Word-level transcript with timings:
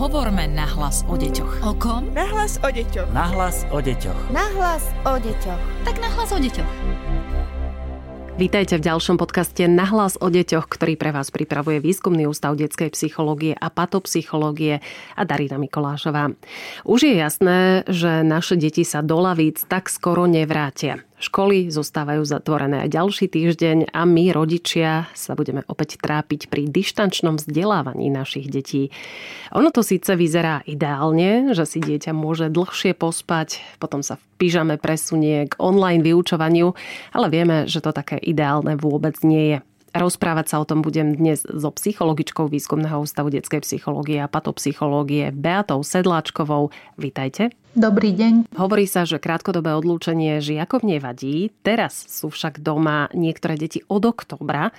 Hovorme 0.00 0.48
nahlas 0.48 1.04
o 1.12 1.14
deťoch. 1.20 1.60
O 1.60 1.76
kom? 1.76 2.08
Nahlas 2.16 2.56
o 2.64 2.72
deťoch. 2.72 3.12
Nahlas 3.12 3.68
o 3.68 3.84
deťoch. 3.84 4.32
Nahlas 4.32 4.88
o 5.04 5.20
deťoch. 5.20 5.60
Tak 5.84 6.00
nahlas 6.00 6.32
o 6.32 6.40
deťoch. 6.40 6.72
Vítajte 8.40 8.80
v 8.80 8.88
ďalšom 8.88 9.20
podcaste 9.20 9.60
Nahlas 9.68 10.16
o 10.16 10.32
deťoch, 10.32 10.72
ktorý 10.72 10.96
pre 10.96 11.12
vás 11.12 11.28
pripravuje 11.28 11.84
Výskumný 11.84 12.24
ústav 12.24 12.56
detskej 12.56 12.96
psychológie 12.96 13.52
a 13.52 13.68
patopsychológie 13.68 14.80
a 15.20 15.22
Darina 15.28 15.60
Mikolášová. 15.60 16.32
Už 16.88 17.04
je 17.04 17.20
jasné, 17.20 17.84
že 17.84 18.24
naše 18.24 18.56
deti 18.56 18.88
sa 18.88 19.04
do 19.04 19.20
lavíc 19.20 19.68
tak 19.68 19.92
skoro 19.92 20.24
nevrátia. 20.24 21.04
Školy 21.20 21.68
zostávajú 21.68 22.24
zatvorené 22.24 22.88
aj 22.88 22.96
ďalší 22.96 23.28
týždeň 23.28 23.92
a 23.92 24.08
my, 24.08 24.32
rodičia, 24.32 25.12
sa 25.12 25.36
budeme 25.36 25.60
opäť 25.68 26.00
trápiť 26.00 26.48
pri 26.48 26.64
dištančnom 26.64 27.36
vzdelávaní 27.36 28.08
našich 28.08 28.48
detí. 28.48 28.88
Ono 29.52 29.68
to 29.68 29.84
síce 29.84 30.08
vyzerá 30.16 30.64
ideálne, 30.64 31.52
že 31.52 31.68
si 31.68 31.78
dieťa 31.84 32.16
môže 32.16 32.48
dlhšie 32.48 32.96
pospať, 32.96 33.60
potom 33.76 34.00
sa 34.00 34.16
v 34.16 34.24
pyžame 34.40 34.80
presunie 34.80 35.44
k 35.44 35.52
online 35.60 36.00
vyučovaniu, 36.00 36.72
ale 37.12 37.26
vieme, 37.28 37.68
že 37.68 37.84
to 37.84 37.92
také 37.92 38.16
ideálne 38.16 38.80
vôbec 38.80 39.20
nie 39.20 39.54
je. 39.54 39.58
Rozprávať 39.90 40.46
sa 40.54 40.62
o 40.62 40.68
tom 40.68 40.86
budem 40.86 41.18
dnes 41.18 41.42
so 41.42 41.74
psychologičkou 41.74 42.46
Výskumného 42.46 43.02
ústavu 43.02 43.26
detskej 43.26 43.66
psychológie 43.66 44.22
a 44.22 44.30
patopsychológie 44.30 45.34
Beatou 45.34 45.82
Sedláčkovou. 45.82 46.70
Vítajte. 46.94 47.50
Dobrý 47.74 48.14
deň. 48.14 48.54
Hovorí 48.54 48.86
sa, 48.86 49.02
že 49.02 49.18
krátkodobé 49.18 49.74
odlúčenie 49.74 50.38
žiakov 50.38 50.86
nevadí. 50.86 51.50
Teraz 51.66 52.06
sú 52.06 52.30
však 52.30 52.62
doma 52.62 53.10
niektoré 53.18 53.58
deti 53.58 53.82
od 53.90 54.06
oktobra 54.06 54.70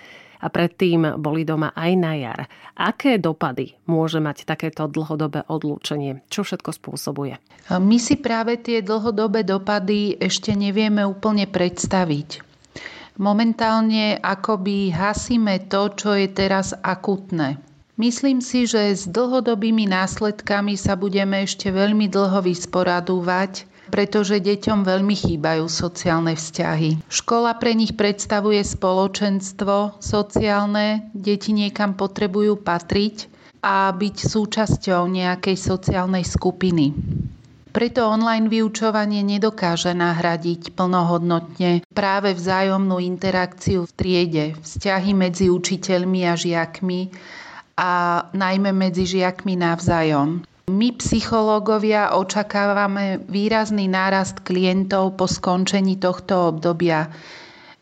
a 0.42 0.48
predtým 0.48 1.20
boli 1.20 1.44
doma 1.44 1.76
aj 1.76 1.92
na 2.00 2.14
jar. 2.16 2.40
Aké 2.80 3.20
dopady 3.20 3.76
môže 3.92 4.24
mať 4.24 4.48
takéto 4.48 4.88
dlhodobé 4.88 5.44
odlúčenie? 5.44 6.24
Čo 6.32 6.48
všetko 6.48 6.72
spôsobuje? 6.72 7.36
My 7.68 8.00
si 8.00 8.16
práve 8.16 8.56
tie 8.64 8.80
dlhodobé 8.80 9.44
dopady 9.44 10.16
ešte 10.24 10.56
nevieme 10.56 11.04
úplne 11.04 11.52
predstaviť. 11.52 12.51
Momentálne 13.20 14.16
akoby 14.20 14.94
hasíme 14.96 15.68
to, 15.68 15.92
čo 15.96 16.16
je 16.16 16.32
teraz 16.32 16.72
akutné. 16.72 17.60
Myslím 18.00 18.40
si, 18.40 18.66
že 18.66 18.96
s 18.96 19.06
dlhodobými 19.06 19.86
následkami 19.86 20.80
sa 20.80 20.96
budeme 20.96 21.44
ešte 21.44 21.70
veľmi 21.70 22.08
dlho 22.08 22.40
vysporadúvať, 22.42 23.68
pretože 23.92 24.40
deťom 24.40 24.88
veľmi 24.88 25.14
chýbajú 25.14 25.68
sociálne 25.68 26.34
vzťahy. 26.34 27.04
Škola 27.12 27.54
pre 27.60 27.76
nich 27.76 27.94
predstavuje 27.94 28.64
spoločenstvo 28.64 30.00
sociálne, 30.00 31.12
deti 31.12 31.52
niekam 31.52 31.94
potrebujú 31.94 32.56
patriť 32.64 33.28
a 33.62 33.92
byť 33.94 34.16
súčasťou 34.18 35.06
nejakej 35.12 35.60
sociálnej 35.60 36.26
skupiny. 36.26 36.96
Preto 37.72 38.04
online 38.04 38.52
vyučovanie 38.52 39.24
nedokáže 39.24 39.96
nahradiť 39.96 40.76
plnohodnotne 40.76 41.88
práve 41.96 42.36
vzájomnú 42.36 43.00
interakciu 43.00 43.88
v 43.88 43.92
triede, 43.96 44.46
vzťahy 44.60 45.16
medzi 45.16 45.48
učiteľmi 45.48 46.28
a 46.28 46.36
žiakmi 46.36 47.16
a 47.80 47.92
najmä 48.36 48.76
medzi 48.76 49.08
žiakmi 49.08 49.56
navzájom. 49.56 50.44
My, 50.68 50.92
psychológovia, 51.00 52.12
očakávame 52.20 53.24
výrazný 53.24 53.88
nárast 53.88 54.44
klientov 54.44 55.16
po 55.16 55.32
skončení 55.32 55.96
tohto 55.96 56.52
obdobia. 56.52 57.08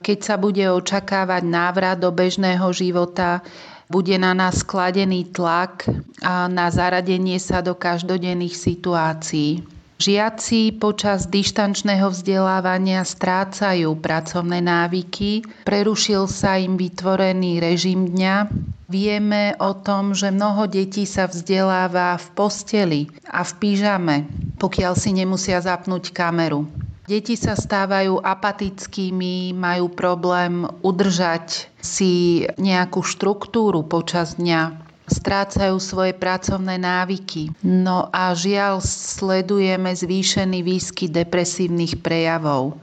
Keď 0.05 0.17
sa 0.21 0.35
bude 0.37 0.69
očakávať 0.69 1.43
návrat 1.49 1.97
do 1.97 2.13
bežného 2.13 2.69
života, 2.77 3.41
bude 3.89 4.13
na 4.21 4.37
nás 4.37 4.61
skladený 4.61 5.33
tlak 5.33 5.89
a 6.21 6.45
na 6.45 6.69
zaradenie 6.69 7.41
sa 7.41 7.65
do 7.65 7.73
každodenných 7.73 8.53
situácií. 8.53 9.78
Žiaci 9.99 10.79
počas 10.79 11.27
dištančného 11.27 12.07
vzdelávania 12.07 13.03
strácajú 13.03 13.99
pracovné 13.99 14.63
návyky, 14.63 15.43
prerušil 15.67 16.23
sa 16.31 16.55
im 16.55 16.79
vytvorený 16.79 17.59
režim 17.59 18.07
dňa. 18.07 18.47
Vieme 18.87 19.59
o 19.59 19.75
tom, 19.75 20.15
že 20.15 20.31
mnoho 20.31 20.71
detí 20.71 21.03
sa 21.03 21.27
vzdeláva 21.27 22.15
v 22.15 22.27
posteli 22.31 23.01
a 23.27 23.43
v 23.43 23.51
pyžame, 23.59 24.17
pokiaľ 24.55 24.95
si 24.95 25.11
nemusia 25.11 25.59
zapnúť 25.59 26.15
kameru. 26.15 26.63
Deti 27.03 27.35
sa 27.35 27.59
stávajú 27.59 28.23
apatickými, 28.23 29.51
majú 29.51 29.91
problém 29.91 30.63
udržať 30.79 31.67
si 31.83 32.47
nejakú 32.55 33.03
štruktúru 33.03 33.83
počas 33.83 34.39
dňa 34.39 34.88
strácajú 35.09 35.75
svoje 35.81 36.13
pracovné 36.15 36.77
návyky. 36.77 37.51
No 37.65 38.07
a 38.13 38.31
žiaľ 38.37 38.79
sledujeme 38.85 39.91
zvýšený 39.91 40.63
výskyt 40.63 41.11
depresívnych 41.11 41.99
prejavov 41.99 42.77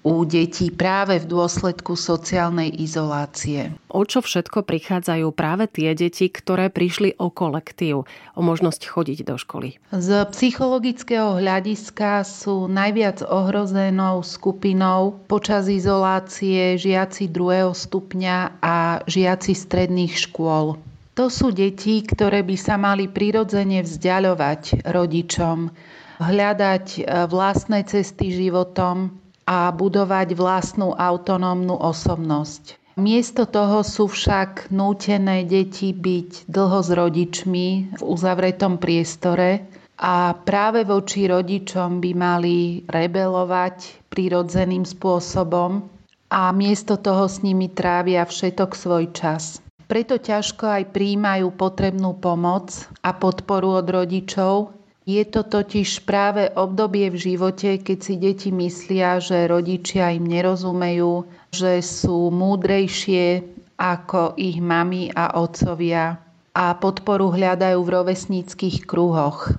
u 0.00 0.24
detí 0.24 0.72
práve 0.72 1.20
v 1.20 1.28
dôsledku 1.28 1.92
sociálnej 1.92 2.72
izolácie. 2.72 3.76
O 3.92 4.08
čo 4.08 4.24
všetko 4.24 4.64
prichádzajú 4.64 5.28
práve 5.36 5.68
tie 5.68 5.92
deti, 5.92 6.32
ktoré 6.32 6.72
prišli 6.72 7.20
o 7.20 7.28
kolektív, 7.28 8.08
o 8.08 8.40
možnosť 8.40 8.80
chodiť 8.88 9.18
do 9.28 9.36
školy? 9.36 9.76
Z 9.92 10.32
psychologického 10.32 11.36
hľadiska 11.36 12.24
sú 12.24 12.64
najviac 12.64 13.20
ohrozenou 13.28 14.24
skupinou 14.24 15.20
počas 15.28 15.68
izolácie 15.68 16.80
žiaci 16.80 17.28
druhého 17.28 17.76
stupňa 17.76 18.56
a 18.64 19.04
žiaci 19.04 19.52
stredných 19.52 20.16
škôl. 20.16 20.80
To 21.20 21.28
sú 21.28 21.52
deti, 21.52 22.00
ktoré 22.00 22.40
by 22.40 22.56
sa 22.56 22.80
mali 22.80 23.04
prirodzene 23.04 23.84
vzdialovať 23.84 24.88
rodičom, 24.88 25.68
hľadať 26.16 26.86
e, 26.96 27.00
vlastné 27.28 27.84
cesty 27.84 28.32
životom 28.32 29.20
a 29.44 29.68
budovať 29.68 30.32
vlastnú 30.32 30.96
autonómnu 30.96 31.76
osobnosť. 31.76 32.96
Miesto 32.96 33.44
toho 33.44 33.84
sú 33.84 34.08
však 34.08 34.72
nútené 34.72 35.44
deti 35.44 35.92
byť 35.92 36.48
dlho 36.48 36.80
s 36.80 36.88
rodičmi 36.88 37.66
v 38.00 38.02
uzavretom 38.02 38.80
priestore 38.80 39.68
a 40.00 40.32
práve 40.32 40.88
voči 40.88 41.28
rodičom 41.28 42.00
by 42.00 42.16
mali 42.16 42.88
rebelovať 42.88 44.08
prirodzeným 44.08 44.88
spôsobom 44.88 45.84
a 46.32 46.48
miesto 46.56 46.96
toho 46.96 47.28
s 47.28 47.44
nimi 47.44 47.68
trávia 47.68 48.24
všetok 48.24 48.72
svoj 48.72 49.12
čas 49.12 49.60
preto 49.90 50.22
ťažko 50.22 50.70
aj 50.70 50.94
príjmajú 50.94 51.50
potrebnú 51.58 52.14
pomoc 52.14 52.70
a 53.02 53.10
podporu 53.10 53.82
od 53.82 53.90
rodičov. 53.90 54.70
Je 55.02 55.26
to 55.26 55.42
totiž 55.42 56.06
práve 56.06 56.46
obdobie 56.54 57.10
v 57.10 57.18
živote, 57.18 57.82
keď 57.82 57.98
si 57.98 58.14
deti 58.14 58.54
myslia, 58.54 59.18
že 59.18 59.50
rodičia 59.50 60.14
im 60.14 60.30
nerozumejú, 60.30 61.26
že 61.50 61.82
sú 61.82 62.30
múdrejšie 62.30 63.42
ako 63.74 64.38
ich 64.38 64.62
mami 64.62 65.10
a 65.10 65.34
otcovia 65.34 66.22
a 66.54 66.64
podporu 66.78 67.34
hľadajú 67.34 67.82
v 67.82 67.90
rovesníckých 67.90 68.86
kruhoch. 68.86 69.50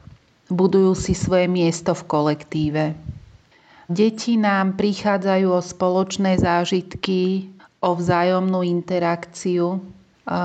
Budujú 0.48 0.96
si 0.96 1.12
svoje 1.12 1.52
miesto 1.52 1.92
v 1.92 2.08
kolektíve. 2.08 2.84
Deti 3.92 4.40
nám 4.40 4.80
prichádzajú 4.80 5.48
o 5.52 5.59
spoločné 5.59 6.40
zážitky, 6.40 7.52
o 7.84 7.92
vzájomnú 7.98 8.63
interakciu, 8.63 9.84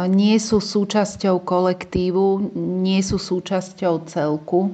nie 0.09 0.37
sú 0.41 0.59
súčasťou 0.59 1.45
kolektívu, 1.45 2.57
nie 2.57 3.01
sú 3.05 3.21
súčasťou 3.21 4.09
celku. 4.09 4.73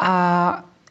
A 0.00 0.14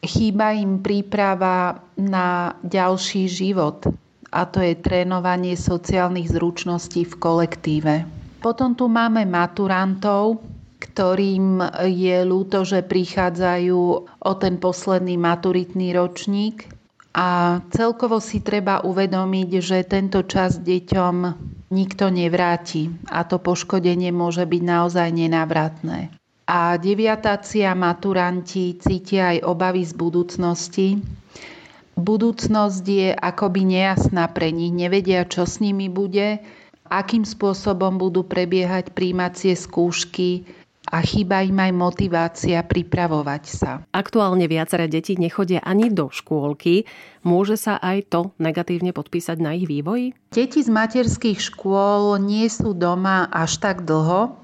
chýba 0.00 0.54
im 0.54 0.78
príprava 0.78 1.82
na 1.98 2.54
ďalší 2.62 3.26
život. 3.26 3.84
A 4.30 4.46
to 4.46 4.62
je 4.62 4.78
trénovanie 4.78 5.58
sociálnych 5.58 6.30
zručností 6.30 7.02
v 7.02 7.14
kolektíve. 7.18 7.94
Potom 8.38 8.78
tu 8.78 8.86
máme 8.86 9.26
maturantov, 9.26 10.40
ktorým 10.80 11.60
je 11.90 12.18
ľúto, 12.24 12.64
že 12.64 12.86
prichádzajú 12.86 13.80
o 14.06 14.32
ten 14.38 14.56
posledný 14.56 15.18
maturitný 15.20 15.92
ročník. 15.92 16.70
A 17.10 17.58
celkovo 17.74 18.22
si 18.22 18.38
treba 18.38 18.86
uvedomiť, 18.86 19.50
že 19.58 19.82
tento 19.82 20.22
čas 20.24 20.62
deťom 20.62 21.14
nikto 21.70 22.10
nevráti 22.10 22.90
a 23.06 23.22
to 23.22 23.38
poškodenie 23.38 24.10
môže 24.10 24.42
byť 24.42 24.62
naozaj 24.62 25.08
nenávratné. 25.14 26.10
A 26.50 26.74
deviatáci 26.74 27.62
a 27.62 27.78
maturanti 27.78 28.74
cítia 28.82 29.38
aj 29.38 29.46
obavy 29.46 29.86
z 29.86 29.94
budúcnosti. 29.94 30.88
Budúcnosť 31.94 32.84
je 32.84 33.08
akoby 33.14 33.62
nejasná 33.78 34.26
pre 34.34 34.50
nich, 34.50 34.74
nevedia, 34.74 35.22
čo 35.22 35.46
s 35.46 35.62
nimi 35.62 35.86
bude, 35.86 36.42
akým 36.90 37.22
spôsobom 37.22 38.02
budú 38.02 38.26
prebiehať 38.26 38.90
príjmacie 38.90 39.54
skúšky, 39.54 40.42
a 40.90 40.98
chýba 41.06 41.46
im 41.46 41.54
aj 41.54 41.72
motivácia 41.72 42.60
pripravovať 42.66 43.44
sa. 43.46 43.70
Aktuálne 43.94 44.50
viaceré 44.50 44.90
deti 44.90 45.14
nechodia 45.14 45.62
ani 45.62 45.88
do 45.88 46.10
škôlky. 46.10 46.84
Môže 47.22 47.54
sa 47.54 47.78
aj 47.78 48.10
to 48.10 48.20
negatívne 48.42 48.90
podpísať 48.90 49.38
na 49.38 49.54
ich 49.54 49.70
vývoji? 49.70 50.18
Deti 50.34 50.60
z 50.60 50.70
materských 50.70 51.38
škôl 51.38 52.18
nie 52.18 52.50
sú 52.50 52.74
doma 52.74 53.30
až 53.30 53.62
tak 53.62 53.86
dlho 53.86 54.34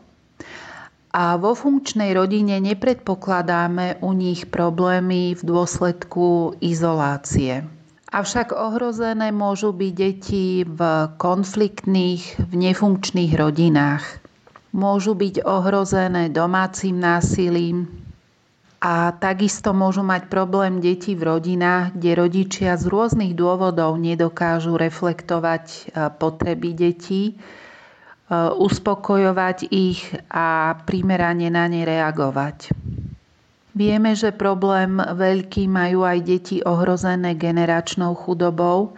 A 1.16 1.40
vo 1.40 1.56
funkčnej 1.56 2.12
rodine 2.12 2.60
nepredpokladáme 2.60 4.04
u 4.04 4.12
nich 4.12 4.44
problémy 4.52 5.32
v 5.32 5.42
dôsledku 5.42 6.60
izolácie. 6.60 7.64
Avšak 8.12 8.52
ohrozené 8.52 9.32
môžu 9.32 9.72
byť 9.72 9.92
deti 9.96 10.62
v 10.62 10.80
konfliktných, 11.16 12.38
v 12.38 12.52
nefunkčných 12.54 13.32
rodinách. 13.34 14.04
Môžu 14.76 15.16
byť 15.16 15.40
ohrozené 15.42 16.28
domácim 16.28 16.92
násilím, 16.92 17.88
a 18.76 19.08
takisto 19.10 19.72
môžu 19.72 20.04
mať 20.04 20.28
problém 20.28 20.78
deti 20.78 21.16
v 21.16 21.32
rodinách, 21.32 21.96
kde 21.96 22.10
rodičia 22.14 22.76
z 22.76 22.84
rôznych 22.86 23.32
dôvodov 23.32 23.96
nedokážu 23.96 24.76
reflektovať 24.76 25.64
e, 25.66 25.78
potreby 26.12 26.70
detí, 26.70 27.22
e, 27.26 27.34
uspokojovať 28.52 29.58
ich 29.72 30.04
a 30.28 30.76
primerane 30.84 31.48
na 31.48 31.66
ne 31.66 31.82
reagovať. 31.82 32.76
Vieme, 33.72 34.12
že 34.12 34.32
problém 34.32 34.96
veľký 35.00 35.68
majú 35.68 36.04
aj 36.04 36.18
deti 36.22 36.56
ohrozené 36.60 37.32
generačnou 37.34 38.12
chudobou. 38.14 38.92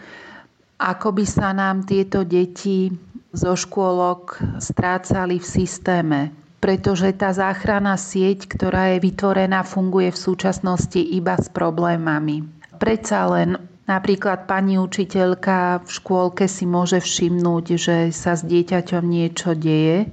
Ako 0.78 1.10
by 1.10 1.24
sa 1.26 1.50
nám 1.50 1.82
tieto 1.82 2.22
deti 2.22 2.90
zo 3.32 3.52
škôlok 3.54 4.40
strácali 4.58 5.40
v 5.40 5.46
systéme, 5.46 6.20
pretože 6.58 7.12
tá 7.14 7.30
záchranná 7.30 7.94
sieť, 7.94 8.48
ktorá 8.48 8.96
je 8.96 9.04
vytvorená, 9.04 9.62
funguje 9.62 10.10
v 10.10 10.22
súčasnosti 10.32 10.98
iba 10.98 11.36
s 11.36 11.48
problémami. 11.52 12.44
Predsa 12.78 13.26
len 13.28 13.50
Napríklad 13.88 14.44
pani 14.44 14.76
učiteľka 14.76 15.80
v 15.80 15.88
škôlke 15.88 16.44
si 16.44 16.68
môže 16.68 17.00
všimnúť, 17.00 17.64
že 17.80 17.96
sa 18.12 18.36
s 18.36 18.44
dieťaťom 18.44 19.00
niečo 19.00 19.56
deje 19.56 20.12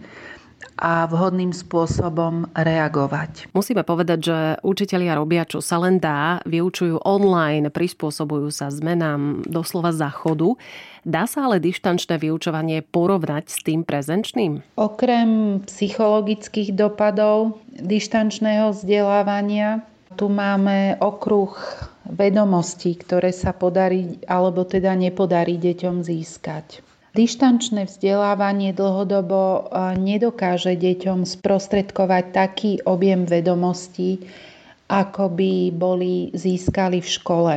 a 0.75 1.07
vhodným 1.07 1.55
spôsobom 1.55 2.51
reagovať. 2.51 3.47
Musíme 3.55 3.87
povedať, 3.87 4.19
že 4.19 4.37
učitelia 4.59 5.15
robia, 5.15 5.47
čo 5.47 5.63
sa 5.63 5.79
len 5.79 5.99
dá, 6.03 6.43
vyučujú 6.43 7.03
online, 7.07 7.71
prispôsobujú 7.71 8.51
sa 8.51 8.67
zmenám 8.67 9.47
doslova 9.47 9.95
záchodu. 9.95 10.59
Dá 11.05 11.29
sa 11.29 11.47
ale 11.47 11.61
dištančné 11.61 12.17
vyučovanie 12.17 12.81
porovnať 12.83 13.45
s 13.47 13.57
tým 13.61 13.87
prezenčným? 13.87 14.75
Okrem 14.75 15.61
psychologických 15.63 16.73
dopadov 16.73 17.61
dištančného 17.77 18.73
vzdelávania 18.73 19.85
tu 20.15 20.31
máme 20.31 20.95
okruh 21.03 21.53
vedomostí, 22.07 22.95
ktoré 22.95 23.35
sa 23.35 23.51
podarí 23.51 24.17
alebo 24.25 24.63
teda 24.63 24.95
nepodarí 24.95 25.59
deťom 25.59 26.01
získať. 26.01 26.81
Dištančné 27.15 27.87
vzdelávanie 27.87 28.75
dlhodobo 28.75 29.71
nedokáže 29.95 30.75
deťom 30.75 31.23
sprostredkovať 31.23 32.23
taký 32.35 32.71
objem 32.83 33.23
vedomostí, 33.23 34.19
ako 34.91 35.31
by 35.31 35.71
boli 35.71 36.35
získali 36.35 36.99
v 36.99 37.07
škole. 37.07 37.53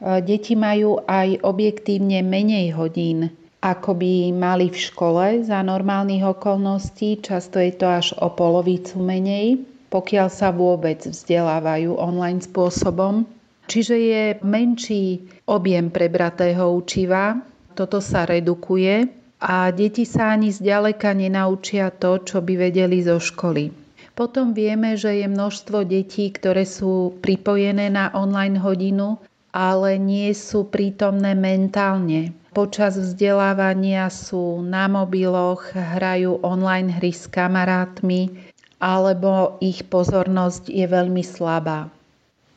Deti 0.00 0.54
majú 0.54 1.02
aj 1.10 1.42
objektívne 1.42 2.22
menej 2.22 2.70
hodín, 2.78 3.34
ako 3.58 3.98
by 3.98 4.30
mali 4.30 4.70
v 4.70 4.78
škole 4.78 5.42
za 5.42 5.58
normálnych 5.60 6.24
okolností. 6.24 7.18
Často 7.18 7.58
je 7.58 7.74
to 7.74 7.90
až 7.90 8.14
o 8.14 8.30
polovicu 8.30 9.02
menej, 9.02 9.58
pokiaľ 9.90 10.28
sa 10.30 10.54
vôbec 10.54 11.02
vzdelávajú 11.02 11.98
online 11.98 12.40
spôsobom. 12.46 13.26
Čiže 13.66 13.96
je 13.98 14.22
menší 14.46 15.26
objem 15.50 15.90
prebratého 15.90 16.72
učiva, 16.78 17.42
toto 17.80 18.04
sa 18.04 18.28
redukuje 18.28 19.08
a 19.40 19.72
deti 19.72 20.04
sa 20.04 20.36
ani 20.36 20.52
zďaleka 20.52 21.16
nenaučia 21.16 21.88
to, 21.88 22.20
čo 22.20 22.44
by 22.44 22.68
vedeli 22.68 23.00
zo 23.00 23.16
školy. 23.16 23.72
Potom 24.12 24.52
vieme, 24.52 25.00
že 25.00 25.24
je 25.24 25.24
množstvo 25.24 25.88
detí, 25.88 26.28
ktoré 26.28 26.68
sú 26.68 27.16
pripojené 27.24 27.88
na 27.88 28.12
online 28.12 28.60
hodinu, 28.60 29.16
ale 29.48 29.96
nie 29.96 30.28
sú 30.36 30.68
prítomné 30.68 31.32
mentálne. 31.32 32.36
Počas 32.52 33.00
vzdelávania 33.00 34.12
sú 34.12 34.60
na 34.60 34.84
mobiloch, 34.84 35.72
hrajú 35.72 36.44
online 36.44 36.92
hry 37.00 37.16
s 37.16 37.24
kamarátmi, 37.32 38.28
alebo 38.76 39.56
ich 39.64 39.88
pozornosť 39.88 40.68
je 40.68 40.84
veľmi 40.84 41.24
slabá. 41.24 41.88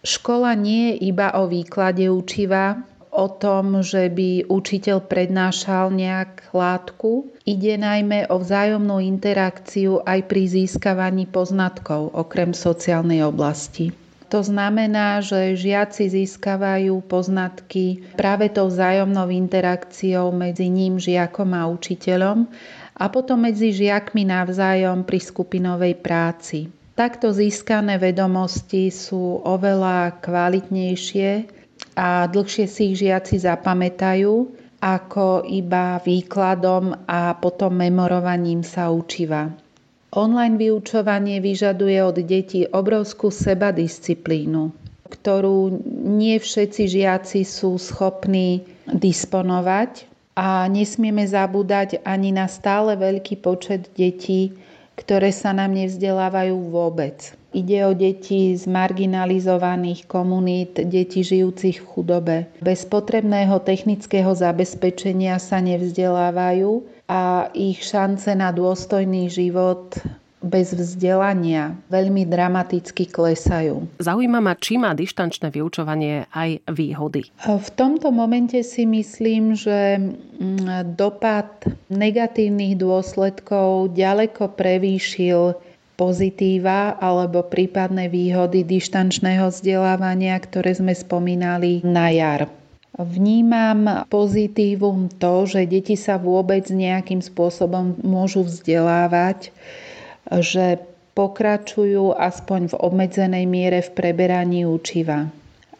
Škola 0.03 0.51
nie 0.59 0.99
je 0.99 1.15
iba 1.15 1.31
o 1.39 1.47
výklade 1.47 2.11
učiva, 2.11 2.83
o 3.13 3.29
tom, 3.29 3.85
že 3.85 4.09
by 4.09 4.49
učiteľ 4.49 5.05
prednášal 5.05 5.93
nejak 5.93 6.49
látku. 6.49 7.29
Ide 7.45 7.77
najmä 7.77 8.25
o 8.33 8.41
vzájomnú 8.41 8.97
interakciu 8.97 10.01
aj 10.01 10.25
pri 10.25 10.49
získavaní 10.49 11.29
poznatkov, 11.29 12.09
okrem 12.17 12.57
sociálnej 12.57 13.21
oblasti. 13.21 13.93
To 14.33 14.41
znamená, 14.41 15.21
že 15.21 15.53
žiaci 15.53 16.09
získavajú 16.09 17.05
poznatky 17.05 18.17
práve 18.17 18.49
tou 18.49 18.65
vzájomnou 18.65 19.29
interakciou 19.29 20.33
medzi 20.33 20.73
ním, 20.73 20.97
žiakom 20.97 21.53
a 21.53 21.69
učiteľom 21.69 22.49
a 22.97 23.05
potom 23.13 23.45
medzi 23.45 23.69
žiakmi 23.69 24.25
navzájom 24.25 25.05
pri 25.05 25.19
skupinovej 25.21 26.01
práci. 26.01 26.65
Takto 26.97 27.29
získané 27.29 28.01
vedomosti 28.01 28.89
sú 28.89 29.41
oveľa 29.45 30.17
kvalitnejšie 30.21 31.62
a 31.93 32.25
dlhšie 32.25 32.65
si 32.65 32.93
ich 32.93 33.05
žiaci 33.05 33.41
zapamätajú 33.41 34.33
ako 34.83 35.47
iba 35.47 36.03
výkladom 36.03 37.07
a 37.07 37.39
potom 37.39 37.79
memorovaním 37.79 38.67
sa 38.67 38.91
učiva. 38.91 39.47
Online 40.13 40.59
vyučovanie 40.59 41.41
vyžaduje 41.41 41.97
od 42.03 42.17
detí 42.21 42.67
obrovskú 42.69 43.33
sebadisciplínu, 43.33 44.69
ktorú 45.09 45.81
nie 46.19 46.37
všetci 46.37 46.83
žiaci 46.85 47.41
sú 47.47 47.79
schopní 47.81 48.61
disponovať 48.85 50.05
a 50.37 50.69
nesmieme 50.69 51.25
zabúdať 51.25 52.03
ani 52.05 52.29
na 52.29 52.45
stále 52.45 52.93
veľký 52.93 53.41
počet 53.41 53.89
detí, 53.97 54.53
ktoré 54.93 55.33
sa 55.33 55.49
nám 55.55 55.73
nevzdelávajú 55.73 56.57
vôbec. 56.69 57.33
Ide 57.53 57.85
o 57.85 57.93
deti 57.93 58.57
z 58.57 58.65
marginalizovaných 58.65 60.09
komunít, 60.09 60.81
deti 60.89 61.21
žijúcich 61.21 61.85
v 61.85 61.89
chudobe. 61.93 62.37
Bez 62.65 62.89
potrebného 62.89 63.61
technického 63.61 64.33
zabezpečenia 64.33 65.37
sa 65.37 65.61
nevzdelávajú 65.61 66.81
a 67.05 67.53
ich 67.53 67.85
šance 67.85 68.33
na 68.33 68.49
dôstojný 68.49 69.29
život 69.29 69.93
bez 70.43 70.75
vzdelania 70.75 71.71
veľmi 71.87 72.27
dramaticky 72.27 73.07
klesajú. 73.07 73.87
Zaujíma 74.03 74.43
ma, 74.43 74.53
či 74.59 74.75
má 74.75 74.91
dištančné 74.91 75.47
vyučovanie 75.55 76.27
aj 76.35 76.67
výhody. 76.67 77.31
V 77.47 77.69
tomto 77.79 78.11
momente 78.11 78.59
si 78.59 78.83
myslím, 78.83 79.55
že 79.55 79.97
mm, 79.97 80.99
dopad 80.99 81.47
negatívnych 81.87 82.75
dôsledkov 82.75 83.95
ďaleko 83.95 84.51
prevýšil 84.51 85.55
pozitíva 85.93 86.97
alebo 86.97 87.45
prípadné 87.45 88.09
výhody 88.09 88.65
dištančného 88.65 89.49
vzdelávania, 89.53 90.37
ktoré 90.41 90.73
sme 90.73 90.93
spomínali 90.97 91.85
na 91.85 92.09
jar. 92.09 92.49
Vnímam 92.93 94.05
pozitívum 94.05 95.09
to, 95.09 95.49
že 95.49 95.65
deti 95.65 95.97
sa 95.97 96.21
vôbec 96.21 96.69
nejakým 96.69 97.25
spôsobom 97.25 97.97
môžu 98.05 98.45
vzdelávať, 98.45 99.49
že 100.29 100.77
pokračujú 101.17 102.13
aspoň 102.13 102.69
v 102.69 102.75
obmedzenej 102.77 103.45
miere 103.49 103.81
v 103.81 103.89
preberaní 103.97 104.69
učiva. 104.69 105.29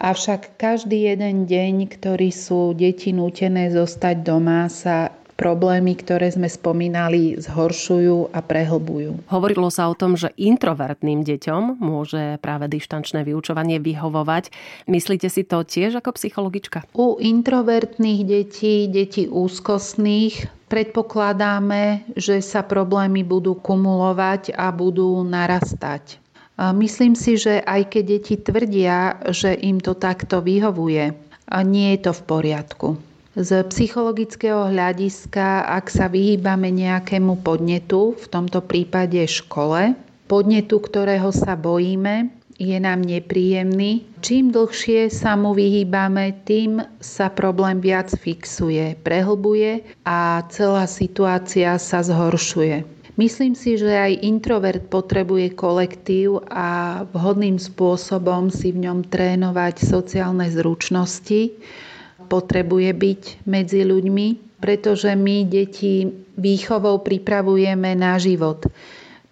Avšak 0.03 0.57
každý 0.57 1.13
jeden 1.13 1.45
deň, 1.45 1.87
ktorý 1.87 2.33
sú 2.33 2.73
deti 2.73 3.13
nútené 3.13 3.69
zostať 3.69 4.15
doma, 4.25 4.65
sa 4.67 5.13
problémy, 5.43 5.99
ktoré 5.99 6.31
sme 6.31 6.47
spomínali, 6.47 7.35
zhoršujú 7.35 8.31
a 8.31 8.39
prehlbujú. 8.39 9.27
Hovorilo 9.27 9.67
sa 9.67 9.91
o 9.91 9.97
tom, 9.99 10.15
že 10.15 10.31
introvertným 10.39 11.27
deťom 11.27 11.83
môže 11.83 12.39
práve 12.39 12.71
dištančné 12.71 13.27
vyučovanie 13.27 13.83
vyhovovať. 13.83 14.55
Myslíte 14.87 15.27
si 15.27 15.43
to 15.43 15.67
tiež 15.67 15.99
ako 15.99 16.15
psychologička? 16.15 16.87
U 16.95 17.19
introvertných 17.19 18.23
detí, 18.23 18.87
detí 18.87 19.27
úzkostných, 19.27 20.47
predpokladáme, 20.71 22.15
že 22.15 22.39
sa 22.39 22.63
problémy 22.63 23.27
budú 23.27 23.59
kumulovať 23.59 24.55
a 24.55 24.71
budú 24.71 25.27
narastať. 25.27 26.23
Myslím 26.55 27.19
si, 27.19 27.35
že 27.35 27.59
aj 27.59 27.91
keď 27.91 28.03
deti 28.07 28.39
tvrdia, 28.39 29.19
že 29.33 29.57
im 29.59 29.83
to 29.83 29.91
takto 29.91 30.39
vyhovuje, 30.39 31.11
nie 31.67 31.87
je 31.97 31.99
to 31.99 32.11
v 32.15 32.21
poriadku. 32.23 32.87
Z 33.33 33.65
psychologického 33.73 34.69
hľadiska, 34.69 35.65
ak 35.65 35.89
sa 35.89 36.05
vyhýbame 36.05 36.69
nejakému 36.69 37.41
podnetu, 37.41 38.13
v 38.13 38.25
tomto 38.29 38.61
prípade 38.61 39.25
škole, 39.25 39.97
podnetu, 40.29 40.77
ktorého 40.77 41.33
sa 41.33 41.57
bojíme, 41.57 42.29
je 42.61 42.77
nám 42.77 43.01
nepríjemný. 43.01 44.05
Čím 44.21 44.53
dlhšie 44.53 45.09
sa 45.09 45.33
mu 45.33 45.57
vyhýbame, 45.57 46.45
tým 46.45 46.85
sa 47.01 47.33
problém 47.33 47.81
viac 47.81 48.13
fixuje, 48.13 48.93
prehlbuje 49.01 49.81
a 50.05 50.45
celá 50.53 50.85
situácia 50.85 51.73
sa 51.81 52.05
zhoršuje. 52.05 52.85
Myslím 53.17 53.57
si, 53.57 53.81
že 53.81 53.93
aj 53.93 54.25
introvert 54.25 54.85
potrebuje 54.89 55.57
kolektív 55.57 56.45
a 56.53 57.01
vhodným 57.09 57.57
spôsobom 57.57 58.53
si 58.53 58.73
v 58.73 58.89
ňom 58.89 59.05
trénovať 59.09 59.85
sociálne 59.85 60.49
zručnosti. 60.49 61.53
Potrebuje 62.25 62.91
byť 62.95 63.21
medzi 63.45 63.83
ľuďmi, 63.83 64.59
pretože 64.63 65.11
my 65.13 65.43
deti 65.43 66.07
výchovou 66.39 67.03
pripravujeme 67.03 67.93
na 67.99 68.15
život. 68.15 68.63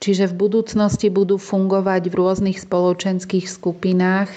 Čiže 0.02 0.34
v 0.34 0.38
budúcnosti 0.50 1.14
budú 1.14 1.38
fungovať 1.38 2.10
v 2.10 2.18
rôznych 2.18 2.58
spoločenských 2.58 3.46
skupinách, 3.46 4.34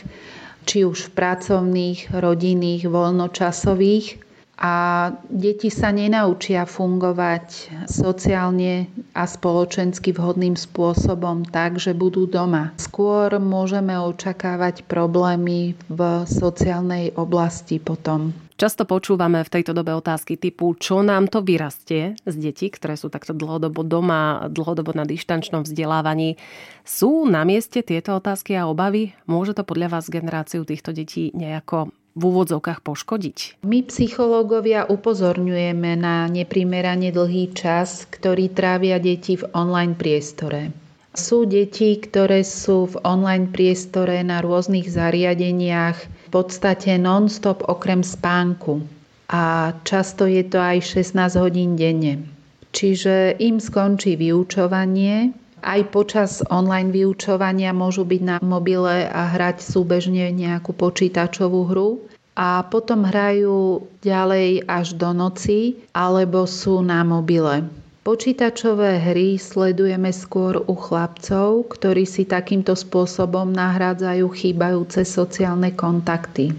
či 0.68 0.84
už 0.84 1.08
v 1.08 1.14
pracovných, 1.16 2.12
rodinných, 2.12 2.84
voľnočasových 2.84 4.25
a 4.54 4.75
deti 5.26 5.66
sa 5.66 5.90
nenaučia 5.90 6.62
fungovať 6.62 7.75
sociálne 7.90 8.87
a 9.16 9.26
spoločensky 9.26 10.14
vhodným 10.14 10.54
spôsobom 10.54 11.42
tak, 11.42 11.82
že 11.82 11.90
budú 11.90 12.30
doma. 12.30 12.70
Skôr 12.78 13.34
môžeme 13.42 13.99
očakávať 13.99 14.87
problémy 14.87 15.75
v 15.90 16.00
sociálnej 16.28 17.11
oblasti 17.18 17.82
potom. 17.82 18.43
Často 18.54 18.87
počúvame 18.87 19.42
v 19.42 19.50
tejto 19.50 19.75
dobe 19.75 19.90
otázky 19.99 20.38
typu, 20.38 20.78
čo 20.78 21.02
nám 21.02 21.26
to 21.26 21.42
vyrastie 21.42 22.14
z 22.23 22.34
detí, 22.38 22.70
ktoré 22.70 22.94
sú 22.94 23.11
takto 23.11 23.34
dlhodobo 23.34 23.82
doma, 23.82 24.46
dlhodobo 24.46 24.94
na 24.94 25.02
dištančnom 25.02 25.66
vzdelávaní. 25.66 26.38
Sú 26.87 27.26
na 27.26 27.42
mieste 27.42 27.82
tieto 27.82 28.14
otázky 28.14 28.54
a 28.54 28.70
obavy? 28.70 29.11
Môže 29.26 29.58
to 29.58 29.66
podľa 29.66 29.99
vás 29.99 30.06
generáciu 30.06 30.62
týchto 30.62 30.94
detí 30.94 31.34
nejako 31.34 31.90
v 32.14 32.23
úvodzovkách 32.30 32.87
poškodiť? 32.87 33.66
My 33.66 33.82
psychológovia 33.90 34.87
upozorňujeme 34.87 35.99
na 35.99 36.30
neprimerane 36.30 37.11
dlhý 37.11 37.50
čas, 37.58 38.06
ktorý 38.06 38.54
trávia 38.54 39.02
deti 39.02 39.34
v 39.34 39.50
online 39.50 39.99
priestore. 39.99 40.83
Sú 41.14 41.47
deti, 41.47 41.94
ktoré 42.02 42.42
sú 42.42 42.90
v 42.90 42.99
online 43.06 43.54
priestore 43.54 44.18
na 44.26 44.42
rôznych 44.42 44.90
zariadeniach 44.90 45.99
v 46.02 46.28
podstate 46.35 46.99
non-stop 46.99 47.62
okrem 47.71 48.02
spánku. 48.02 48.83
A 49.30 49.73
často 49.87 50.26
je 50.26 50.42
to 50.42 50.59
aj 50.59 50.83
16 50.83 51.38
hodín 51.38 51.78
denne. 51.78 52.26
Čiže 52.75 53.38
im 53.38 53.62
skončí 53.62 54.18
vyučovanie, 54.18 55.30
aj 55.64 55.80
počas 55.94 56.42
online 56.50 56.90
vyučovania 56.90 57.71
môžu 57.71 58.02
byť 58.04 58.23
na 58.26 58.37
mobile 58.42 59.06
a 59.06 59.33
hrať 59.33 59.64
súbežne 59.64 60.28
nejakú 60.35 60.76
počítačovú 60.76 61.61
hru 61.71 62.04
a 62.35 62.66
potom 62.66 63.06
hrajú 63.06 63.87
ďalej 64.02 64.66
až 64.66 64.99
do 64.99 65.14
noci 65.14 65.78
alebo 65.94 66.44
sú 66.44 66.83
na 66.83 67.06
mobile. 67.06 67.64
Počítačové 68.04 69.00
hry 69.00 69.40
sledujeme 69.40 70.12
skôr 70.12 70.61
u 70.61 70.76
chlapcov, 70.76 71.73
ktorí 71.73 72.04
si 72.04 72.28
takýmto 72.28 72.76
spôsobom 72.76 73.49
nahrádzajú 73.49 74.28
chýbajúce 74.28 75.08
sociálne 75.08 75.73
kontakty. 75.73 76.52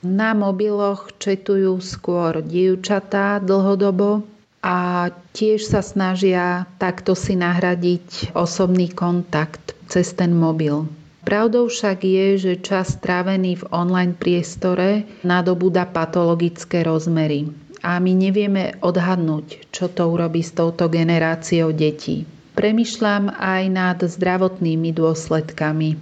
Na 0.00 0.32
mobiloch 0.32 1.12
četujú 1.20 1.76
skôr 1.84 2.40
dievčatá 2.40 3.36
dlhodobo, 3.44 4.24
a 4.64 5.08
tiež 5.36 5.60
sa 5.64 5.80
snažia 5.80 6.68
takto 6.76 7.16
si 7.16 7.36
nahradiť 7.36 8.36
osobný 8.36 8.92
kontakt 8.92 9.76
cez 9.88 10.12
ten 10.12 10.36
mobil. 10.36 10.84
Pravdou 11.24 11.68
však 11.68 12.00
je, 12.00 12.26
že 12.40 12.64
čas 12.64 12.96
strávený 12.96 13.60
v 13.60 13.68
online 13.76 14.16
priestore 14.16 15.04
nadobúda 15.20 15.84
patologické 15.84 16.80
rozmery 16.80 17.69
a 17.80 17.96
my 18.00 18.12
nevieme 18.12 18.76
odhadnúť, 18.84 19.72
čo 19.72 19.88
to 19.88 20.08
urobí 20.08 20.44
s 20.44 20.52
touto 20.52 20.88
generáciou 20.92 21.72
detí. 21.72 22.28
Premýšľam 22.54 23.32
aj 23.32 23.62
nad 23.72 23.98
zdravotnými 24.00 24.92
dôsledkami. 24.92 25.96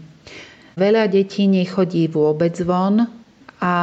Veľa 0.79 1.11
detí 1.11 1.47
nechodí 1.47 2.11
vôbec 2.11 2.55
von, 2.63 3.07
a 3.59 3.75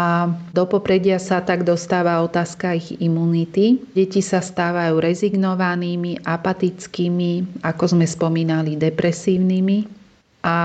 do 0.56 0.64
popredia 0.72 1.20
sa 1.20 1.44
tak 1.44 1.68
dostáva 1.68 2.24
otázka 2.24 2.80
ich 2.80 2.96
imunity. 3.04 3.84
Deti 3.92 4.24
sa 4.24 4.40
stávajú 4.40 5.04
rezignovanými, 5.04 6.24
apatickými, 6.24 7.60
ako 7.60 7.84
sme 8.00 8.08
spomínali, 8.08 8.80
depresívnymi. 8.80 10.08
A 10.48 10.58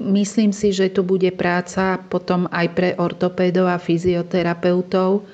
myslím 0.00 0.56
si, 0.56 0.72
že 0.72 0.88
tu 0.88 1.04
bude 1.04 1.28
práca 1.36 2.00
potom 2.00 2.48
aj 2.48 2.66
pre 2.72 2.88
ortopédov 2.96 3.68
a 3.68 3.76
fyzioterapeutov, 3.76 5.28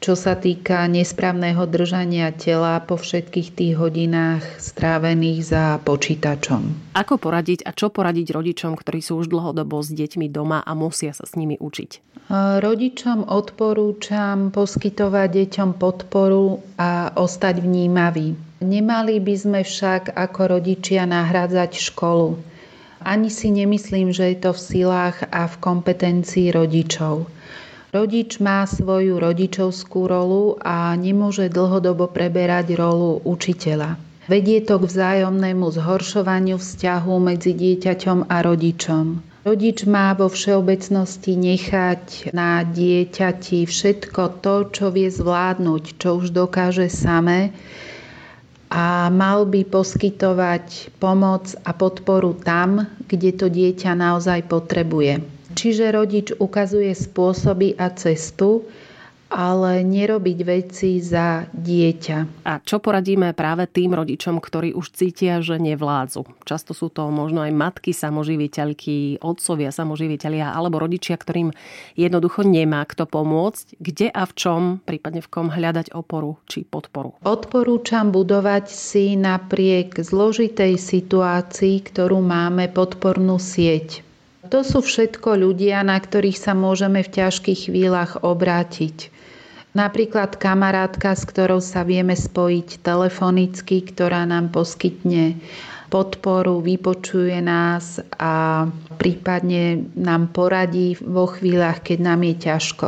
čo 0.00 0.18
sa 0.18 0.34
týka 0.38 0.84
nesprávneho 0.90 1.64
držania 1.66 2.32
tela 2.34 2.78
po 2.82 2.98
všetkých 2.98 3.48
tých 3.54 3.74
hodinách 3.78 4.44
strávených 4.60 5.40
za 5.44 5.64
počítačom. 5.82 6.94
Ako 6.98 7.18
poradiť 7.18 7.66
a 7.66 7.74
čo 7.74 7.90
poradiť 7.90 8.34
rodičom, 8.34 8.74
ktorí 8.78 9.00
sú 9.00 9.22
už 9.22 9.30
dlhodobo 9.30 9.80
s 9.80 9.94
deťmi 9.94 10.30
doma 10.30 10.60
a 10.60 10.72
musia 10.76 11.14
sa 11.14 11.24
s 11.24 11.38
nimi 11.38 11.56
učiť? 11.56 12.14
Rodičom 12.34 13.28
odporúčam 13.28 14.48
poskytovať 14.48 15.28
deťom 15.28 15.70
podporu 15.76 16.64
a 16.80 17.12
ostať 17.12 17.60
vnímavý. 17.60 18.32
Nemali 18.64 19.20
by 19.20 19.34
sme 19.36 19.60
však 19.60 20.16
ako 20.16 20.56
rodičia 20.56 21.04
nahrádzať 21.04 21.76
školu. 21.76 22.40
Ani 23.04 23.28
si 23.28 23.52
nemyslím, 23.52 24.16
že 24.16 24.32
je 24.32 24.48
to 24.48 24.56
v 24.56 24.64
silách 24.64 25.28
a 25.28 25.44
v 25.44 25.60
kompetencii 25.60 26.48
rodičov. 26.56 27.28
Rodič 27.94 28.42
má 28.42 28.66
svoju 28.66 29.22
rodičovskú 29.22 30.10
rolu 30.10 30.58
a 30.58 30.90
nemôže 30.98 31.46
dlhodobo 31.46 32.10
preberať 32.10 32.74
rolu 32.74 33.22
učiteľa. 33.22 33.94
Vedie 34.26 34.66
to 34.66 34.82
k 34.82 34.90
vzájomnému 34.90 35.62
zhoršovaniu 35.70 36.58
vzťahu 36.58 37.14
medzi 37.22 37.54
dieťaťom 37.54 38.26
a 38.26 38.36
rodičom. 38.42 39.22
Rodič 39.46 39.86
má 39.86 40.10
vo 40.18 40.26
všeobecnosti 40.26 41.38
nechať 41.38 42.34
na 42.34 42.66
dieťati 42.66 43.62
všetko 43.62 44.42
to, 44.42 44.74
čo 44.74 44.90
vie 44.90 45.06
zvládnuť, 45.06 45.94
čo 45.94 46.18
už 46.18 46.34
dokáže 46.34 46.90
samé 46.90 47.54
a 48.74 49.06
mal 49.06 49.46
by 49.46 49.62
poskytovať 49.70 50.98
pomoc 50.98 51.54
a 51.62 51.70
podporu 51.70 52.34
tam, 52.34 52.90
kde 53.06 53.30
to 53.38 53.46
dieťa 53.46 53.94
naozaj 53.94 54.50
potrebuje. 54.50 55.33
Čiže 55.54 55.94
rodič 55.94 56.28
ukazuje 56.36 56.90
spôsoby 56.92 57.78
a 57.78 57.94
cestu, 57.94 58.66
ale 59.34 59.82
nerobiť 59.82 60.38
veci 60.46 61.02
za 61.02 61.42
dieťa. 61.50 62.46
A 62.46 62.62
čo 62.62 62.78
poradíme 62.78 63.34
práve 63.34 63.66
tým 63.66 63.90
rodičom, 63.96 64.38
ktorí 64.38 64.70
už 64.78 64.94
cítia, 64.94 65.42
že 65.42 65.58
nevládzu? 65.58 66.22
Často 66.46 66.70
sú 66.70 66.86
to 66.86 67.10
možno 67.10 67.42
aj 67.42 67.50
matky 67.50 67.90
samoživiteľky, 67.90 69.18
otcovia 69.18 69.74
samoživiteľia 69.74 70.54
alebo 70.54 70.78
rodičia, 70.78 71.18
ktorým 71.18 71.50
jednoducho 71.98 72.46
nemá 72.46 72.86
kto 72.86 73.10
pomôcť. 73.10 73.74
Kde 73.82 74.08
a 74.14 74.22
v 74.22 74.32
čom, 74.38 74.60
prípadne 74.86 75.18
v 75.18 75.30
kom 75.32 75.50
hľadať 75.50 75.90
oporu 75.90 76.38
či 76.46 76.62
podporu? 76.62 77.18
Odporúčam 77.26 78.14
budovať 78.14 78.70
si 78.70 79.18
napriek 79.18 79.98
zložitej 79.98 80.78
situácii, 80.78 81.82
ktorú 81.82 82.22
máme 82.22 82.70
podpornú 82.70 83.42
sieť 83.42 84.13
to 84.54 84.62
sú 84.62 84.86
všetko 84.86 85.34
ľudia, 85.34 85.82
na 85.82 85.98
ktorých 85.98 86.38
sa 86.38 86.54
môžeme 86.54 87.02
v 87.02 87.10
ťažkých 87.10 87.66
chvíľach 87.66 88.22
obrátiť. 88.22 89.10
Napríklad 89.74 90.38
kamarátka, 90.38 91.18
s 91.18 91.26
ktorou 91.26 91.58
sa 91.58 91.82
vieme 91.82 92.14
spojiť 92.14 92.78
telefonicky, 92.86 93.82
ktorá 93.82 94.22
nám 94.22 94.54
poskytne 94.54 95.42
podporu, 95.90 96.62
vypočuje 96.62 97.42
nás 97.42 97.98
a 98.14 98.66
prípadne 98.94 99.90
nám 99.98 100.30
poradí 100.30 100.94
vo 101.02 101.26
chvíľach, 101.26 101.82
keď 101.82 101.98
nám 102.14 102.22
je 102.22 102.34
ťažko. 102.38 102.86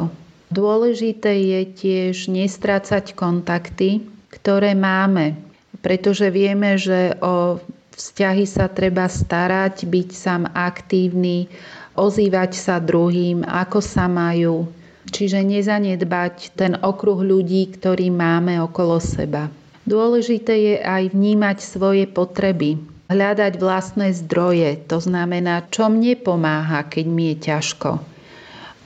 Dôležité 0.54 1.34
je 1.34 1.60
tiež 1.66 2.30
nestrácať 2.30 3.18
kontakty, 3.18 4.06
ktoré 4.30 4.78
máme, 4.78 5.34
pretože 5.82 6.30
vieme, 6.30 6.78
že 6.78 7.18
o 7.18 7.58
vzťahy 7.96 8.44
sa 8.44 8.68
treba 8.68 9.08
starať, 9.08 9.88
byť 9.88 10.08
sám 10.12 10.42
aktívny, 10.52 11.48
ozývať 11.96 12.52
sa 12.52 12.76
druhým, 12.76 13.42
ako 13.42 13.80
sa 13.80 14.04
majú. 14.06 14.68
Čiže 15.08 15.40
nezanedbať 15.40 16.52
ten 16.52 16.76
okruh 16.76 17.24
ľudí, 17.24 17.72
ktorý 17.72 18.12
máme 18.12 18.60
okolo 18.60 19.00
seba. 19.00 19.48
Dôležité 19.86 20.54
je 20.60 20.74
aj 20.82 21.14
vnímať 21.14 21.62
svoje 21.62 22.04
potreby, 22.10 22.76
hľadať 23.06 23.52
vlastné 23.56 24.12
zdroje, 24.18 24.82
to 24.90 24.98
znamená, 24.98 25.62
čo 25.70 25.86
mne 25.86 26.18
pomáha, 26.20 26.84
keď 26.84 27.04
mi 27.06 27.32
je 27.32 27.36
ťažko. 27.54 28.02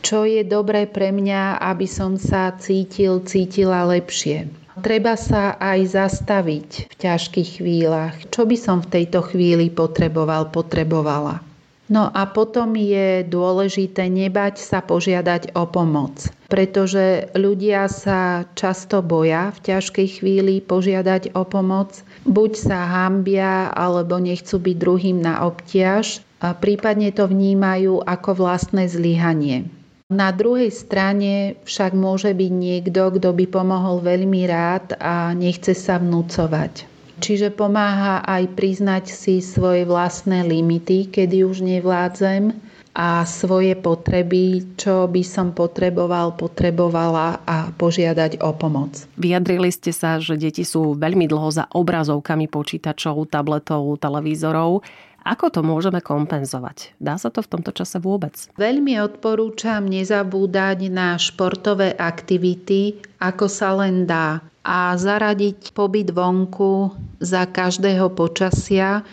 Čo 0.00 0.28
je 0.28 0.44
dobré 0.44 0.84
pre 0.84 1.08
mňa, 1.12 1.60
aby 1.60 1.88
som 1.88 2.20
sa 2.20 2.52
cítil, 2.56 3.24
cítila 3.24 3.84
lepšie 3.88 4.59
Treba 4.80 5.14
sa 5.14 5.60
aj 5.60 5.92
zastaviť 5.92 6.68
v 6.88 6.94
ťažkých 6.96 7.60
chvíľach. 7.60 8.16
Čo 8.32 8.48
by 8.48 8.56
som 8.56 8.80
v 8.80 8.90
tejto 9.00 9.20
chvíli 9.22 9.68
potreboval, 9.68 10.48
potrebovala. 10.48 11.44
No 11.90 12.06
a 12.06 12.22
potom 12.30 12.78
je 12.78 13.26
dôležité 13.26 14.06
nebať 14.06 14.62
sa 14.62 14.78
požiadať 14.78 15.58
o 15.58 15.66
pomoc, 15.66 16.30
pretože 16.46 17.26
ľudia 17.34 17.90
sa 17.90 18.46
často 18.54 19.02
boja 19.02 19.50
v 19.58 19.74
ťažkej 19.74 20.22
chvíli 20.22 20.62
požiadať 20.62 21.34
o 21.34 21.42
pomoc. 21.42 21.98
Buď 22.22 22.52
sa 22.54 22.86
hambia, 22.86 23.74
alebo 23.74 24.22
nechcú 24.22 24.62
byť 24.62 24.76
druhým 24.78 25.18
na 25.18 25.42
obtiaž, 25.42 26.22
a 26.38 26.54
prípadne 26.54 27.10
to 27.10 27.26
vnímajú 27.26 28.06
ako 28.06 28.38
vlastné 28.38 28.86
zlyhanie. 28.86 29.79
Na 30.10 30.34
druhej 30.34 30.74
strane 30.74 31.54
však 31.62 31.94
môže 31.94 32.34
byť 32.34 32.50
niekto, 32.50 33.14
kto 33.14 33.30
by 33.30 33.46
pomohol 33.46 34.02
veľmi 34.02 34.42
rád 34.50 34.98
a 34.98 35.30
nechce 35.38 35.70
sa 35.70 36.02
vnúcovať. 36.02 36.90
Čiže 37.22 37.54
pomáha 37.54 38.24
aj 38.26 38.58
priznať 38.58 39.06
si 39.06 39.38
svoje 39.38 39.86
vlastné 39.86 40.42
limity, 40.42 41.06
kedy 41.14 41.46
už 41.46 41.62
nevládzem 41.62 42.50
a 42.90 43.22
svoje 43.22 43.78
potreby, 43.78 44.74
čo 44.74 45.06
by 45.06 45.22
som 45.22 45.54
potreboval, 45.54 46.34
potrebovala 46.34 47.38
a 47.46 47.70
požiadať 47.70 48.42
o 48.42 48.50
pomoc. 48.50 49.06
Vyjadrili 49.14 49.70
ste 49.70 49.94
sa, 49.94 50.18
že 50.18 50.34
deti 50.34 50.66
sú 50.66 50.98
veľmi 50.98 51.30
dlho 51.30 51.54
za 51.54 51.64
obrazovkami 51.70 52.50
počítačov, 52.50 53.30
tabletov, 53.30 53.86
televízorov. 54.02 54.82
Ako 55.20 55.52
to 55.52 55.60
môžeme 55.60 56.00
kompenzovať? 56.00 56.96
Dá 56.96 57.20
sa 57.20 57.28
to 57.28 57.44
v 57.44 57.50
tomto 57.52 57.76
čase 57.76 58.00
vôbec? 58.00 58.32
Veľmi 58.56 58.96
odporúčam 59.04 59.84
nezabúdať 59.84 60.88
na 60.88 61.20
športové 61.20 61.92
aktivity, 61.92 62.96
ako 63.20 63.44
sa 63.44 63.76
len 63.76 64.08
dá 64.08 64.40
a 64.64 64.96
zaradiť 64.96 65.72
pobyt 65.76 66.12
vonku 66.12 66.92
za 67.20 67.44
každého 67.48 68.12
počasia, 68.12 69.04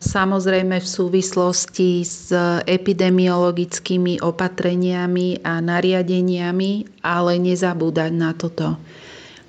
samozrejme 0.00 0.80
v 0.80 0.88
súvislosti 0.88 2.04
s 2.04 2.28
epidemiologickými 2.68 4.20
opatreniami 4.20 5.44
a 5.44 5.60
nariadeniami, 5.64 7.00
ale 7.04 7.32
nezabúdať 7.40 8.10
na 8.12 8.36
toto. 8.36 8.76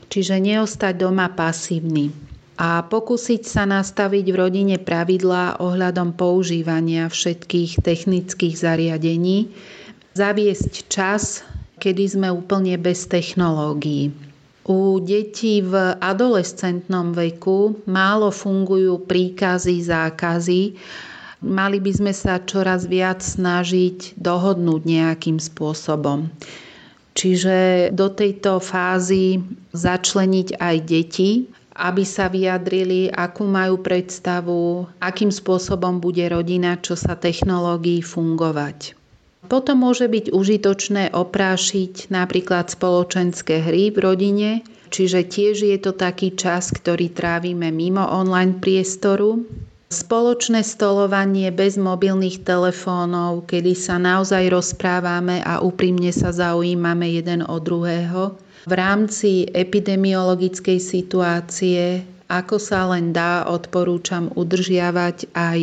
Čiže 0.08 0.40
neostať 0.40 0.96
doma 0.96 1.28
pasívny 1.32 2.35
a 2.56 2.88
pokúsiť 2.88 3.44
sa 3.44 3.68
nastaviť 3.68 4.26
v 4.32 4.40
rodine 4.40 4.78
pravidlá 4.80 5.60
ohľadom 5.60 6.16
používania 6.16 7.12
všetkých 7.12 7.84
technických 7.84 8.56
zariadení, 8.56 9.52
zaviesť 10.16 10.88
čas, 10.88 11.44
kedy 11.84 12.16
sme 12.16 12.28
úplne 12.32 12.80
bez 12.80 13.12
technológií. 13.12 14.16
U 14.66 14.98
detí 14.98 15.62
v 15.62 16.00
adolescentnom 16.02 17.14
veku 17.14 17.86
málo 17.86 18.34
fungujú 18.34 19.04
príkazy, 19.06 19.86
zákazy. 19.86 20.74
Mali 21.46 21.78
by 21.78 21.92
sme 21.94 22.14
sa 22.16 22.42
čoraz 22.42 22.90
viac 22.90 23.22
snažiť 23.22 24.18
dohodnúť 24.18 24.82
nejakým 24.82 25.38
spôsobom. 25.38 26.34
Čiže 27.14 27.92
do 27.94 28.10
tejto 28.10 28.58
fázy 28.58 29.40
začleniť 29.72 30.58
aj 30.58 30.76
deti, 30.82 31.46
aby 31.76 32.08
sa 32.08 32.32
vyjadrili, 32.32 33.12
akú 33.12 33.44
majú 33.44 33.84
predstavu, 33.84 34.88
akým 35.04 35.28
spôsobom 35.28 36.00
bude 36.00 36.24
rodina, 36.32 36.80
čo 36.80 36.96
sa 36.96 37.20
technológií 37.20 38.00
fungovať. 38.00 38.96
Potom 39.46 39.86
môže 39.86 40.10
byť 40.10 40.34
užitočné 40.34 41.14
oprášiť 41.14 42.10
napríklad 42.10 42.72
spoločenské 42.72 43.62
hry 43.62 43.94
v 43.94 43.98
rodine, 44.02 44.50
čiže 44.90 45.28
tiež 45.28 45.56
je 45.70 45.78
to 45.78 45.94
taký 45.94 46.34
čas, 46.34 46.74
ktorý 46.74 47.14
trávime 47.14 47.70
mimo 47.70 48.02
online 48.02 48.58
priestoru. 48.58 49.46
Spoločné 49.86 50.66
stolovanie 50.66 51.54
bez 51.54 51.78
mobilných 51.78 52.42
telefónov, 52.42 53.46
kedy 53.46 53.78
sa 53.78 54.02
naozaj 54.02 54.50
rozprávame 54.50 55.46
a 55.46 55.62
úprimne 55.62 56.10
sa 56.10 56.34
zaujímame 56.34 57.14
jeden 57.14 57.46
o 57.46 57.62
druhého. 57.62 58.34
V 58.68 58.72
rámci 58.74 59.46
epidemiologickej 59.54 60.80
situácie, 60.80 62.02
ako 62.26 62.58
sa 62.58 62.90
len 62.90 63.14
dá, 63.14 63.46
odporúčam 63.46 64.34
udržiavať 64.34 65.30
aj 65.38 65.60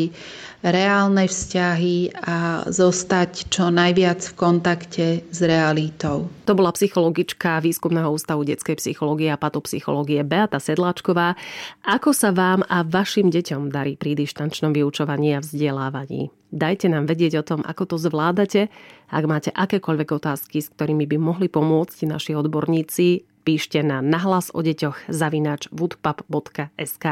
reálne 0.62 1.26
vzťahy 1.26 2.14
a 2.22 2.62
zostať 2.70 3.50
čo 3.50 3.74
najviac 3.74 4.22
v 4.22 4.36
kontakte 4.38 5.06
s 5.26 5.38
realitou. 5.42 6.30
To 6.46 6.54
bola 6.54 6.70
psychologička 6.70 7.58
Výskumného 7.58 8.14
ústavu 8.14 8.46
detskej 8.46 8.78
psychológie 8.78 9.34
a 9.34 9.40
patopsychológie 9.40 10.22
Beata 10.22 10.62
Sedláčková. 10.62 11.34
Ako 11.82 12.14
sa 12.14 12.30
vám 12.30 12.62
a 12.70 12.86
vašim 12.86 13.34
deťom 13.34 13.74
darí 13.74 13.98
pri 13.98 14.14
dištančnom 14.14 14.70
vyučovaní 14.70 15.34
a 15.34 15.42
vzdelávaní? 15.42 16.30
Dajte 16.52 16.86
nám 16.92 17.10
vedieť 17.10 17.42
o 17.42 17.46
tom, 17.48 17.60
ako 17.66 17.96
to 17.96 17.96
zvládate. 17.98 18.70
Ak 19.10 19.24
máte 19.26 19.50
akékoľvek 19.50 20.08
otázky, 20.14 20.60
s 20.60 20.70
ktorými 20.70 21.08
by 21.10 21.16
mohli 21.18 21.48
pomôcť 21.48 22.04
naši 22.06 22.36
odborníci, 22.36 23.31
píšte 23.42 23.82
na 23.82 23.98
nahlas 23.98 24.54
o 24.54 24.62
deťoch 24.62 25.10
zavinač 25.10 25.66
woodpub.sk. 25.74 27.04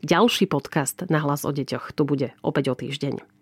Ďalší 0.00 0.44
podcast 0.46 1.04
Nahlas 1.10 1.42
o 1.42 1.50
deťoch 1.50 1.90
tu 1.92 2.06
bude 2.06 2.32
opäť 2.40 2.64
o 2.70 2.74
týždeň. 2.78 3.34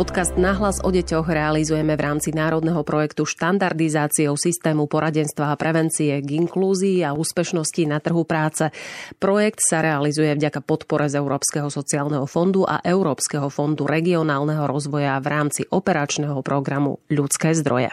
Podcast 0.00 0.32
Nahlas 0.40 0.80
o 0.80 0.88
deťoch 0.88 1.28
realizujeme 1.28 1.92
v 1.92 2.00
rámci 2.00 2.32
národného 2.32 2.80
projektu 2.88 3.28
štandardizáciou 3.28 4.32
systému 4.32 4.88
poradenstva 4.88 5.52
a 5.52 5.60
prevencie 5.60 6.24
k 6.24 6.40
inklúzii 6.40 7.04
a 7.04 7.12
úspešnosti 7.12 7.84
na 7.84 8.00
trhu 8.00 8.24
práce. 8.24 8.72
Projekt 9.20 9.60
sa 9.60 9.84
realizuje 9.84 10.32
vďaka 10.32 10.64
podpore 10.64 11.04
z 11.12 11.20
Európskeho 11.20 11.68
sociálneho 11.68 12.24
fondu 12.24 12.64
a 12.64 12.80
Európskeho 12.80 13.52
fondu 13.52 13.84
regionálneho 13.84 14.64
rozvoja 14.64 15.20
v 15.20 15.26
rámci 15.28 15.68
operačného 15.68 16.40
programu 16.40 17.04
Ľudské 17.12 17.52
zdroje. 17.52 17.92